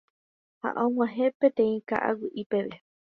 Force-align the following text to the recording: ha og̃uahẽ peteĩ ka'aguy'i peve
ha 0.61 0.69
og̃uahẽ 0.85 1.25
peteĩ 1.43 1.77
ka'aguy'i 1.93 2.43
peve 2.51 2.77